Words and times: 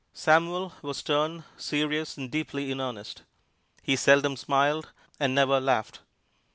Samuel 0.15 0.73
was 0.81 0.97
stern, 0.97 1.43
serious 1.57 2.17
and 2.17 2.31
deeply 2.31 2.71
in 2.71 2.81
earnest. 2.81 3.21
He 3.83 3.95
seldom 3.95 4.35
smiled 4.35 4.91
and 5.19 5.35
never 5.35 5.59
laughed. 5.59 5.99